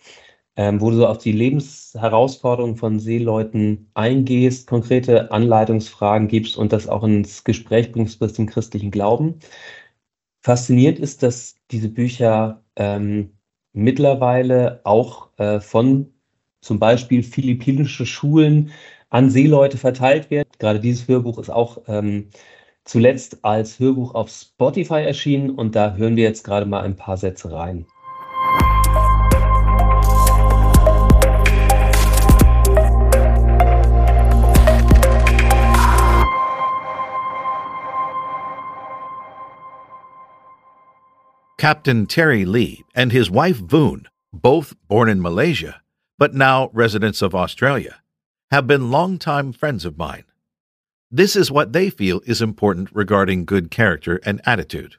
[0.55, 6.87] ähm, wo du so auf die Lebensherausforderungen von Seeleuten eingehst, konkrete Anleitungsfragen gibst und das
[6.87, 9.39] auch ins Gespräch bringst mit dem christlichen Glauben.
[10.41, 13.37] Faszinierend ist, dass diese Bücher ähm,
[13.73, 16.13] mittlerweile auch äh, von
[16.61, 18.71] zum Beispiel philippinische Schulen
[19.09, 20.42] an Seeleute verteilt wird.
[20.63, 22.29] Gerade dieses Hörbuch ist auch ähm,
[22.85, 27.17] zuletzt als Hörbuch auf Spotify erschienen und da hören wir jetzt gerade mal ein paar
[27.17, 27.85] Sätze rein.
[41.57, 45.81] Captain Terry Lee and his wife Voon, both born in Malaysia,
[46.17, 47.95] but now residents of Australia,
[48.49, 50.23] have been longtime friends of mine.
[51.15, 54.95] This is what they feel is important regarding good character and attitude.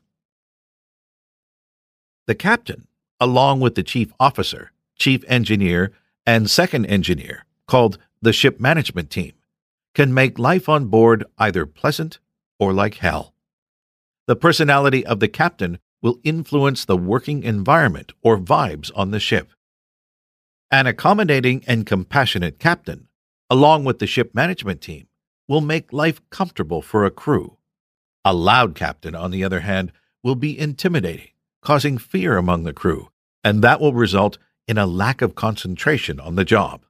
[2.29, 2.87] The captain,
[3.18, 5.90] along with the chief officer, chief engineer,
[6.24, 9.33] and second engineer, called the ship management team,
[9.92, 12.20] can make life on board either pleasant
[12.61, 13.35] or like hell.
[14.29, 19.50] The personality of the captain will influence the working environment or vibes on the ship.
[20.70, 23.09] An accommodating and compassionate captain
[23.50, 25.09] along with the ship management team,
[25.48, 27.57] will make life comfortable for a crew.
[28.24, 31.28] A loud captain, on the other hand, will be intimidating,
[31.62, 33.11] causing fear among the crew,
[33.42, 36.80] and that will result in a lack of concentration on the job.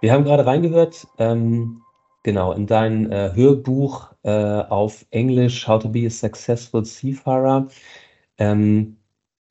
[0.00, 1.82] Wir haben gerade reingehört, ähm,
[2.28, 7.68] genau, in dein äh, Hörbuch äh, auf Englisch, How to be a Successful Seafarer.
[8.36, 8.98] Ähm,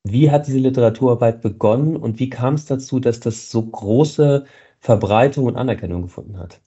[0.03, 4.45] wie hat diese Literaturarbeit begonnen und wie kam es dazu, dass das so große
[4.79, 6.61] Verbreitung und Anerkennung gefunden hat?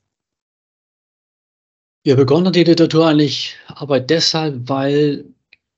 [2.04, 5.26] Ja, begonnen hat die Literatur eigentlich aber deshalb, weil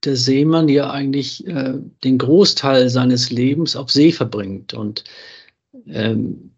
[0.03, 4.73] der Seemann ja eigentlich äh, den Großteil seines Lebens auf See verbringt.
[4.73, 5.05] Und
[5.85, 6.52] ähm,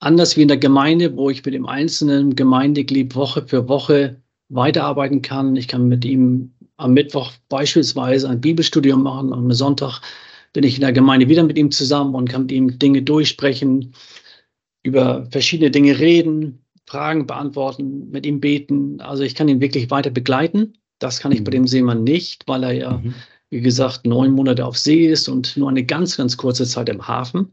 [0.00, 5.22] anders wie in der Gemeinde, wo ich mit dem einzelnen Gemeindeglied Woche für Woche weiterarbeiten
[5.22, 5.56] kann.
[5.56, 9.32] Ich kann mit ihm am Mittwoch beispielsweise ein Bibelstudium machen.
[9.32, 10.00] Am Sonntag
[10.52, 13.94] bin ich in der Gemeinde wieder mit ihm zusammen und kann mit ihm Dinge durchsprechen,
[14.82, 19.00] über verschiedene Dinge reden, Fragen beantworten, mit ihm beten.
[19.00, 20.74] Also ich kann ihn wirklich weiter begleiten.
[20.98, 21.44] Das kann ich mhm.
[21.44, 23.14] bei dem Seemann nicht, weil er ja, mhm.
[23.50, 27.06] wie gesagt, neun Monate auf See ist und nur eine ganz, ganz kurze Zeit im
[27.06, 27.52] Hafen.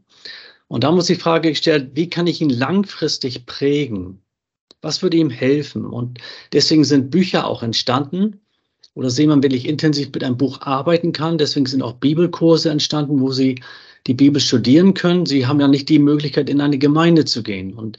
[0.68, 4.22] Und da muss die Frage gestellt, wie kann ich ihn langfristig prägen?
[4.82, 5.84] Was würde ihm helfen?
[5.84, 6.18] Und
[6.52, 8.40] deswegen sind Bücher auch entstanden,
[8.96, 11.36] oder Seemann wirklich intensiv mit einem Buch arbeiten kann.
[11.36, 13.60] Deswegen sind auch Bibelkurse entstanden, wo Sie
[14.06, 15.26] die Bibel studieren können.
[15.26, 17.74] Sie haben ja nicht die Möglichkeit, in eine Gemeinde zu gehen.
[17.74, 17.98] Und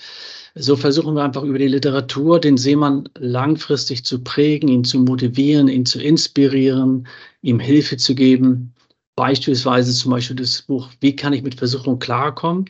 [0.56, 5.68] so versuchen wir einfach über die Literatur den Seemann langfristig zu prägen, ihn zu motivieren,
[5.68, 7.08] ihn zu inspirieren,
[7.44, 8.74] ihm Hilfe zu geben.
[9.18, 12.70] Beispielsweise zum Beispiel das Buch Wie kann ich mit Versuchung klarkommen?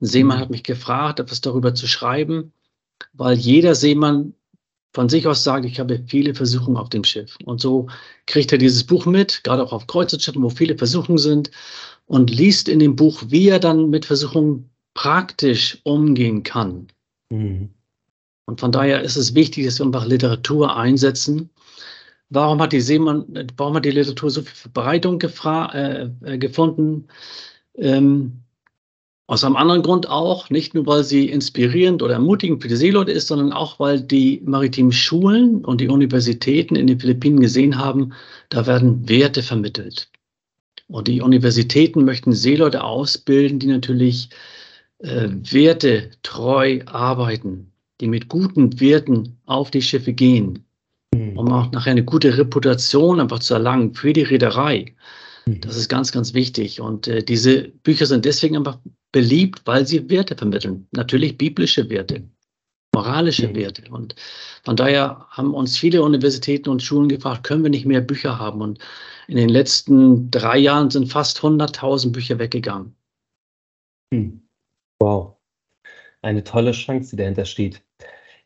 [0.00, 2.52] Ein Seemann hat mich gefragt, etwas darüber zu schreiben,
[3.12, 4.34] weil jeder Seemann
[4.92, 7.36] von sich aus sagt, ich habe viele Versuchungen auf dem Schiff.
[7.44, 7.86] Und so
[8.26, 11.52] kriegt er dieses Buch mit, gerade auch auf Kreuzfahrtschiffen, wo viele Versuchungen sind,
[12.06, 16.88] und liest in dem Buch, wie er dann mit Versuchungen praktisch umgehen kann.
[17.30, 17.70] Mhm.
[18.46, 21.50] Und von daher ist es wichtig, dass wir einfach Literatur einsetzen.
[22.34, 27.06] Warum hat die Seemann, warum hat die Literatur so viel Verbreitung äh, äh, gefunden?
[27.76, 28.44] Ähm,
[29.26, 33.12] aus einem anderen Grund auch, nicht nur weil sie inspirierend oder ermutigend für die Seeleute
[33.12, 38.12] ist, sondern auch weil die maritimen Schulen und die Universitäten in den Philippinen gesehen haben,
[38.50, 40.10] da werden Werte vermittelt.
[40.88, 44.28] Und die Universitäten möchten Seeleute ausbilden, die natürlich
[44.98, 50.66] äh, wertetreu arbeiten, die mit guten Werten auf die Schiffe gehen.
[51.36, 54.94] Um auch nachher eine gute Reputation einfach zu erlangen für die Reederei.
[55.46, 55.60] Mhm.
[55.60, 56.80] Das ist ganz, ganz wichtig.
[56.80, 58.78] Und äh, diese Bücher sind deswegen einfach
[59.12, 60.86] beliebt, weil sie Werte vermitteln.
[60.92, 62.22] Natürlich biblische Werte,
[62.94, 63.56] moralische mhm.
[63.56, 63.82] Werte.
[63.90, 64.14] Und
[64.64, 68.60] von daher haben uns viele Universitäten und Schulen gefragt, können wir nicht mehr Bücher haben?
[68.60, 68.78] Und
[69.28, 72.94] in den letzten drei Jahren sind fast 100.000 Bücher weggegangen.
[74.12, 74.42] Hm.
[75.00, 75.36] Wow.
[76.22, 77.82] Eine tolle Chance, die dahinter steht.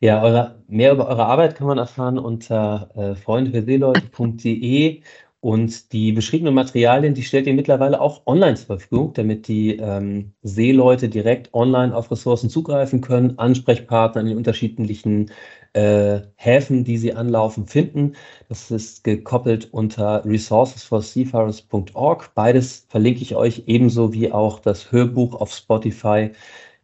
[0.01, 5.01] Ja, eure, mehr über eure Arbeit kann man erfahren unter äh, freundefürseeleute.de
[5.41, 10.33] und die beschriebenen Materialien, die stellt ihr mittlerweile auch online zur Verfügung, damit die ähm,
[10.41, 15.31] Seeleute direkt online auf Ressourcen zugreifen können, Ansprechpartner in den unterschiedlichen
[15.73, 18.15] äh, Häfen, die sie anlaufen, finden.
[18.47, 22.33] Das ist gekoppelt unter resourcesforseafarers.org.
[22.35, 26.31] Beides verlinke ich euch ebenso wie auch das Hörbuch auf Spotify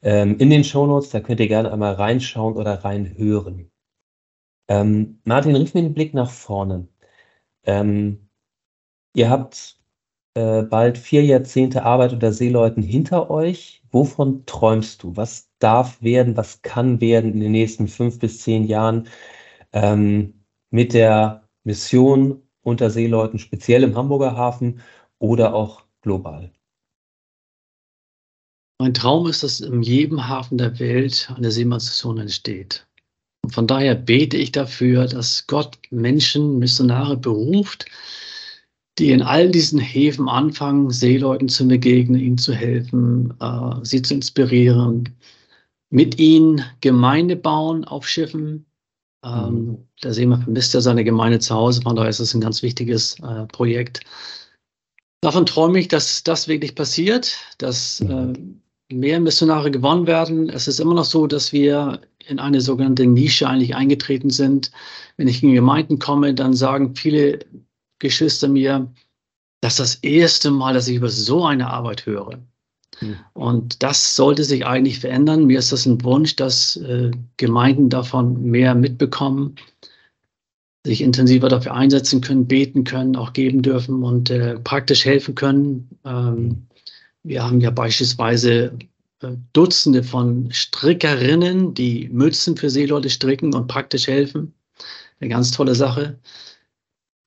[0.06, 1.10] ähm, in den Shownotes.
[1.12, 3.72] Da könnt ihr gerne einmal reinschauen oder reinhören.
[4.70, 6.88] Ähm, Martin, rief mir den Blick nach vorne.
[7.66, 8.26] Ähm,
[9.16, 9.80] Ihr habt
[10.36, 13.84] äh, bald vier Jahrzehnte Arbeit unter Seeleuten hinter euch.
[13.92, 15.16] Wovon träumst du?
[15.16, 19.08] Was darf werden, was kann werden in den nächsten fünf bis zehn Jahren
[19.74, 24.82] ähm, mit der Mission unter Seeleuten, speziell im Hamburger Hafen
[25.20, 26.52] oder auch global?
[28.80, 32.86] Mein Traum ist, dass in jedem Hafen der Welt eine Seemannsmission entsteht.
[33.44, 37.86] Und von daher bete ich dafür, dass Gott Menschen, Missionare beruft,
[38.98, 44.14] die in all diesen Häfen anfangen, Seeleuten zu begegnen, ihnen zu helfen, äh, sie zu
[44.14, 45.16] inspirieren,
[45.90, 48.66] mit ihnen Gemeinde bauen auf Schiffen.
[49.24, 49.78] Ähm, mhm.
[50.04, 53.20] Der Seemann vermisst ja seine Gemeinde zu Hause, von daher ist es ein ganz wichtiges
[53.20, 54.02] äh, Projekt.
[55.22, 58.34] Davon träume ich, dass das wirklich passiert, dass mhm.
[58.34, 60.50] äh, mehr Missionare gewonnen werden.
[60.50, 64.72] Es ist immer noch so, dass wir in eine sogenannte Nische eigentlich eingetreten sind.
[65.18, 67.40] Wenn ich in Gemeinden komme, dann sagen viele
[68.00, 68.92] Geschwister mir,
[69.62, 72.40] das ist das erste Mal, dass ich über so eine Arbeit höre.
[73.00, 73.16] Hm.
[73.34, 75.46] Und das sollte sich eigentlich verändern.
[75.46, 79.56] Mir ist das ein Wunsch, dass äh, Gemeinden davon mehr mitbekommen,
[80.86, 85.90] sich intensiver dafür einsetzen können, beten können, auch geben dürfen und äh, praktisch helfen können.
[86.06, 86.68] Ähm, hm.
[87.26, 88.78] Wir haben ja beispielsweise
[89.22, 94.54] äh, Dutzende von Strickerinnen, die Mützen für Seeleute stricken und praktisch helfen.
[95.20, 96.20] Eine ganz tolle Sache.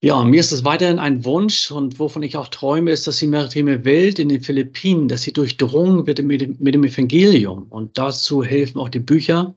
[0.01, 3.27] Ja, mir ist es weiterhin ein Wunsch und wovon ich auch träume, ist, dass die
[3.27, 7.67] maritime Welt in den Philippinen, dass sie durchdrungen wird mit dem, mit dem Evangelium.
[7.71, 9.57] Und dazu helfen auch die Bücher.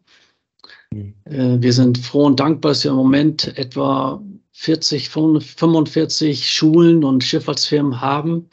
[0.92, 4.24] Äh, wir sind froh und dankbar, dass wir im Moment etwa
[4.54, 8.50] 40, 45 Schulen und Schifffahrtsfirmen haben,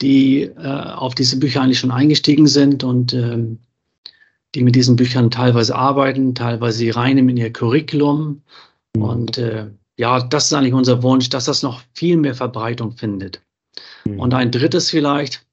[0.00, 3.58] die äh, auf diese Bücher eigentlich schon eingestiegen sind und ähm,
[4.54, 8.42] die mit diesen Büchern teilweise arbeiten, teilweise sie reinnehmen in ihr Curriculum.
[8.96, 9.02] Mhm.
[9.02, 13.42] Und äh, ja, das ist eigentlich unser Wunsch, dass das noch viel mehr Verbreitung findet.
[14.04, 14.20] Mhm.
[14.20, 15.46] Und ein drittes vielleicht,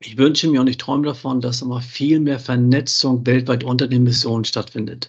[0.00, 4.02] ich wünsche mir und ich träume davon, dass immer viel mehr Vernetzung weltweit unter den
[4.02, 5.08] Missionen stattfindet.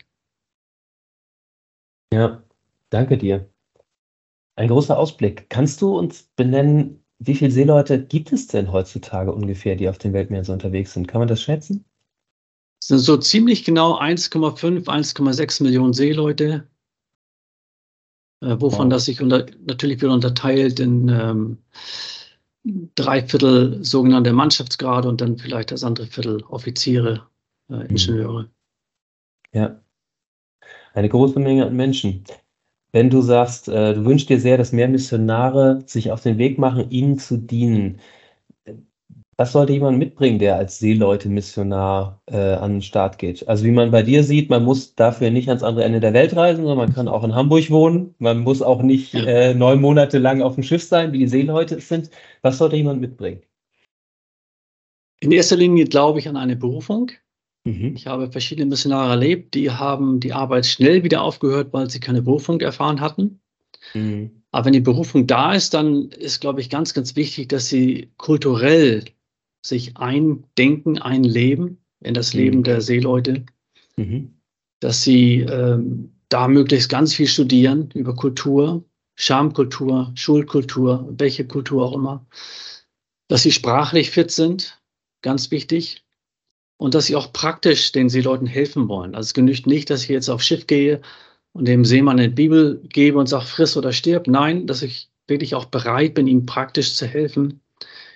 [2.14, 2.44] Ja,
[2.90, 3.50] danke dir.
[4.58, 5.50] Ein großer Ausblick.
[5.50, 10.14] Kannst du uns benennen, wie viele Seeleute gibt es denn heutzutage ungefähr, die auf den
[10.14, 11.08] Weltmeeren so unterwegs sind?
[11.08, 11.86] Kann man das schätzen?
[12.82, 16.68] Es sind so ziemlich genau 1,5, 1,6 Millionen Seeleute
[18.42, 18.90] äh, wovon wow.
[18.90, 21.58] das sich unter, natürlich wieder unterteilt in ähm,
[22.96, 27.28] drei Viertel sogenannte Mannschaftsgrade und dann vielleicht das andere Viertel Offiziere,
[27.70, 27.82] äh, mhm.
[27.90, 28.50] Ingenieure.
[29.54, 29.82] Ja,
[30.94, 32.24] eine große Menge an Menschen.
[32.96, 36.58] Wenn du sagst, äh, du wünschst dir sehr, dass mehr Missionare sich auf den Weg
[36.58, 38.00] machen, ihnen zu dienen,
[39.36, 43.50] was sollte jemand mitbringen, der als Seeleute-Missionar äh, an den Start geht?
[43.50, 46.38] Also wie man bei dir sieht, man muss dafür nicht ans andere Ende der Welt
[46.38, 48.16] reisen, sondern man kann auch in Hamburg wohnen.
[48.20, 51.76] Man muss auch nicht äh, neun Monate lang auf dem Schiff sein, wie die Seeleute
[51.76, 52.10] es sind.
[52.44, 53.42] Was sollte jemand mitbringen?
[55.20, 57.12] In erster Linie glaube ich an eine Berufung.
[57.66, 57.96] Mhm.
[57.96, 62.22] Ich habe verschiedene Missionare erlebt, die haben die Arbeit schnell wieder aufgehört, weil sie keine
[62.22, 63.42] Berufung erfahren hatten.
[63.94, 64.44] Mhm.
[64.52, 68.12] Aber wenn die Berufung da ist, dann ist, glaube ich, ganz, ganz wichtig, dass sie
[68.18, 69.04] kulturell
[69.66, 72.40] sich eindenken, einleben in das mhm.
[72.40, 73.46] Leben der Seeleute,
[73.98, 74.36] mhm.
[74.80, 81.94] dass sie ähm, da möglichst ganz viel studieren über Kultur, Schamkultur, Schulkultur, welche Kultur auch
[81.94, 82.26] immer,
[83.28, 84.82] dass sie sprachlich fit sind,
[85.22, 86.05] ganz wichtig,
[86.78, 89.16] und dass sie auch praktisch den Seeleuten helfen wollen.
[89.16, 91.02] Also es genügt nicht, dass ich jetzt aufs Schiff gehe
[91.54, 94.28] und dem Seemann eine Bibel gebe und sage, friss oder stirb.
[94.28, 97.62] Nein, dass ich wirklich auch bereit bin, ihm praktisch zu helfen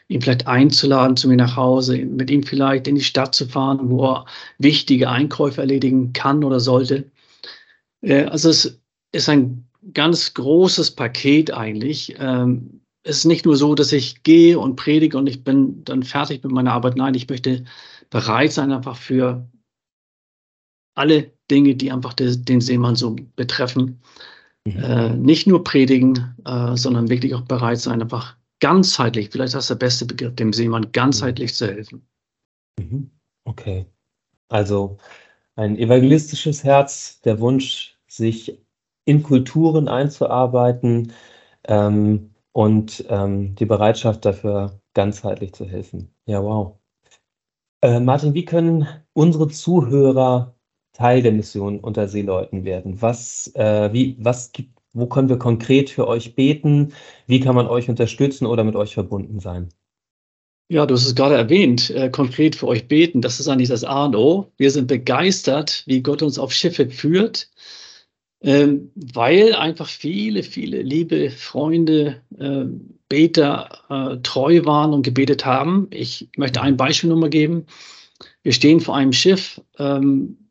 [0.10, 3.90] ihn vielleicht einzuladen zu mir nach Hause, mit ihm vielleicht in die Stadt zu fahren,
[3.90, 4.26] wo er
[4.58, 7.06] wichtige Einkäufe erledigen kann oder sollte.
[8.02, 12.16] Äh, also es ist ein ganz großes Paket eigentlich.
[12.18, 16.04] Ähm, es ist nicht nur so, dass ich gehe und predige und ich bin dann
[16.04, 16.98] fertig mit meiner Arbeit.
[16.98, 17.64] Nein, ich möchte
[18.10, 19.50] bereit sein einfach für
[20.96, 24.02] alle Dinge, die einfach den Seemann so betreffen.
[24.66, 24.84] Mhm.
[24.84, 29.68] Äh, nicht nur predigen, äh, sondern wirklich auch bereit sein, einfach ganzheitlich, vielleicht ist das
[29.68, 32.06] der beste Begriff, dem Seemann ganzheitlich zu helfen.
[32.80, 33.10] Mhm.
[33.46, 33.86] Okay.
[34.50, 34.98] Also
[35.56, 38.60] ein evangelistisches Herz, der Wunsch, sich
[39.06, 41.14] in Kulturen einzuarbeiten
[41.66, 46.14] ähm, und ähm, die Bereitschaft dafür, ganzheitlich zu helfen.
[46.26, 46.79] Ja, wow.
[47.82, 50.56] Äh, Martin, wie können unsere Zuhörer
[50.94, 53.02] Teil der Mission unter Seeleuten werden?
[53.02, 56.94] Was, äh, wie, was gibt wo können wir konkret für euch beten?
[57.28, 59.70] Wie kann man euch unterstützen oder mit euch verbunden sein?
[60.72, 63.22] Ja, du hast es gerade erwähnt, äh, konkret für euch beten.
[63.22, 64.52] Das ist eigentlich das A und O.
[64.58, 67.50] Wir sind begeistert, wie Gott uns auf Schiffe führt,
[68.42, 72.66] ähm, weil einfach viele, viele liebe Freunde, äh,
[73.10, 75.88] Beter äh, treu waren und gebetet haben.
[75.92, 77.66] Ich möchte ein Beispiel nochmal geben.
[78.44, 80.50] Wir stehen vor einem Schiff, ähm,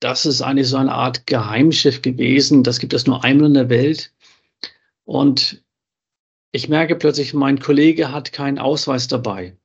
[0.00, 2.62] das ist eigentlich so eine Art Geheimschiff gewesen.
[2.62, 4.12] Das gibt es nur einmal in der Welt.
[5.04, 5.62] Und
[6.52, 9.56] ich merke plötzlich, mein Kollege hat keinen Ausweis dabei.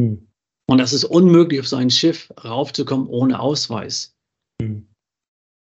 [0.00, 0.28] Hm.
[0.68, 4.14] Und es ist unmöglich, auf sein Schiff raufzukommen ohne Ausweis.
[4.60, 4.88] Hm.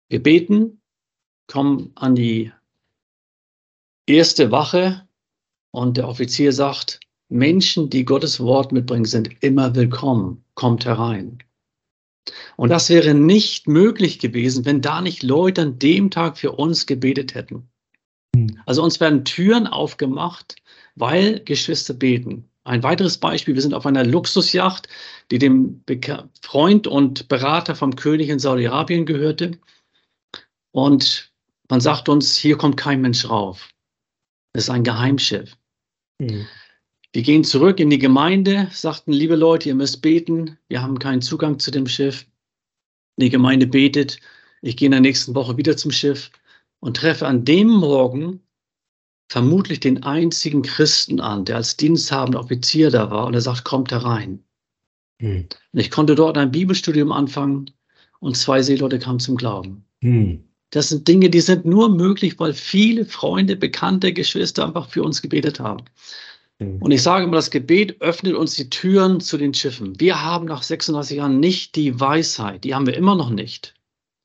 [0.09, 0.81] Wir beten,
[1.47, 2.51] kommen an die
[4.07, 5.07] erste Wache
[5.71, 10.43] und der Offizier sagt, Menschen, die Gottes Wort mitbringen, sind immer willkommen.
[10.55, 11.39] Kommt herein.
[12.57, 16.85] Und das wäre nicht möglich gewesen, wenn da nicht Leute an dem Tag für uns
[16.85, 17.69] gebetet hätten.
[18.35, 18.59] Hm.
[18.65, 20.55] Also uns werden Türen aufgemacht,
[20.95, 22.49] weil Geschwister beten.
[22.63, 24.87] Ein weiteres Beispiel, wir sind auf einer Luxusjacht,
[25.31, 25.83] die dem
[26.41, 29.57] Freund und Berater vom König in Saudi-Arabien gehörte.
[30.71, 31.31] Und
[31.69, 33.69] man sagt uns, hier kommt kein Mensch rauf.
[34.53, 35.57] Das ist ein Geheimschiff.
[36.21, 36.45] Mhm.
[37.13, 40.57] Wir gehen zurück in die Gemeinde, sagten, liebe Leute, ihr müsst beten.
[40.69, 42.25] Wir haben keinen Zugang zu dem Schiff.
[43.17, 44.19] Die Gemeinde betet.
[44.61, 46.31] Ich gehe in der nächsten Woche wieder zum Schiff
[46.79, 48.39] und treffe an dem Morgen
[49.29, 53.91] vermutlich den einzigen Christen an, der als diensthabender Offizier da war und er sagt, kommt
[53.91, 54.43] herein.
[55.19, 55.47] Hm.
[55.73, 57.71] Und ich konnte dort ein Bibelstudium anfangen
[58.19, 59.85] und zwei Seeleute kamen zum Glauben.
[60.01, 60.43] Hm.
[60.71, 65.21] Das sind Dinge, die sind nur möglich, weil viele Freunde, Bekannte, Geschwister einfach für uns
[65.21, 65.83] gebetet haben.
[66.59, 66.81] Mhm.
[66.81, 69.99] Und ich sage immer, das Gebet öffnet uns die Türen zu den Schiffen.
[69.99, 73.73] Wir haben nach 36 Jahren nicht die Weisheit, die haben wir immer noch nicht,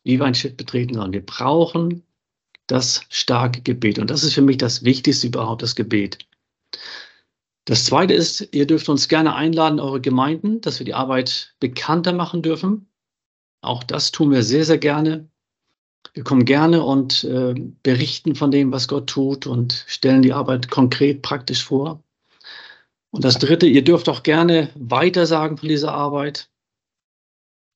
[0.05, 1.12] wie wir ein Schiff betreten sollen.
[1.12, 2.03] Wir brauchen
[2.68, 3.99] das starke Gebet.
[3.99, 6.18] Und das ist für mich das Wichtigste überhaupt, das Gebet.
[7.64, 12.12] Das Zweite ist, ihr dürft uns gerne einladen, eure Gemeinden, dass wir die Arbeit bekannter
[12.12, 12.88] machen dürfen.
[13.61, 15.28] Auch das tun wir sehr, sehr gerne.
[16.16, 17.52] Wir kommen gerne und äh,
[17.82, 22.02] berichten von dem, was Gott tut und stellen die Arbeit konkret, praktisch vor.
[23.10, 26.48] Und das Dritte, ihr dürft auch gerne weitersagen von dieser Arbeit.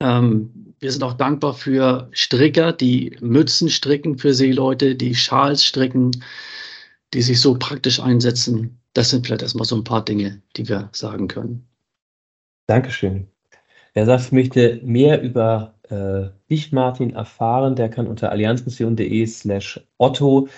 [0.03, 6.25] Ähm, wir sind auch dankbar für Stricker, die Mützen stricken für Seeleute, die Schals stricken,
[7.13, 8.81] die sich so praktisch einsetzen.
[8.95, 11.69] Das sind vielleicht erstmal so ein paar Dinge, die wir sagen können.
[12.69, 13.27] Dankeschön.
[13.93, 20.49] Wer sagt, möchte mehr über äh, dich, Martin, erfahren, der kann unter allianzmission.de slash Otto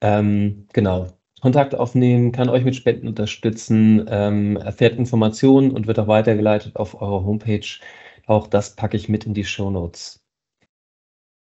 [0.00, 1.08] ähm, genau
[1.42, 7.00] Kontakt aufnehmen, kann euch mit Spenden unterstützen, ähm, erfährt Informationen und wird auch weitergeleitet auf
[7.00, 7.66] eure Homepage.
[8.26, 10.22] Auch das packe ich mit in die Show Notes.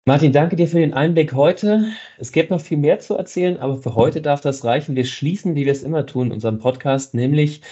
[0.07, 1.87] Martin, danke dir für den Einblick heute.
[2.19, 4.97] Es gibt noch viel mehr zu erzählen, aber für heute darf das reichen.
[4.97, 7.63] Wir schließen, wie wir es immer tun in unserem Podcast, nämlich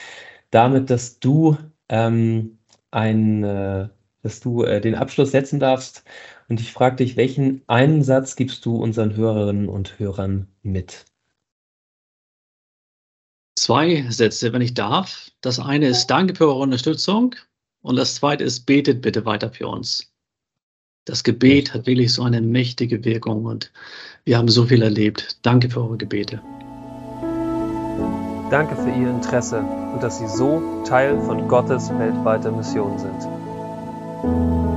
[0.50, 1.56] damit, dass du
[1.88, 2.58] ähm,
[2.90, 3.88] ein, äh,
[4.22, 6.04] dass du äh, den Abschluss setzen darfst.
[6.48, 11.04] Und ich frage dich, welchen einen Satz gibst du unseren Hörerinnen und Hörern mit?
[13.56, 15.30] Zwei Sätze, wenn ich darf.
[15.40, 17.34] Das eine ist Danke für eure Unterstützung
[17.82, 20.12] und das zweite ist Betet bitte weiter für uns.
[21.04, 23.72] Das Gebet hat wirklich so eine mächtige Wirkung und
[24.24, 25.38] wir haben so viel erlebt.
[25.42, 26.40] Danke für eure Gebete.
[28.50, 33.31] Danke für Ihr Interesse und dass Sie so Teil von Gottes weltweiter Mission sind.
[34.22, 34.71] Thank you.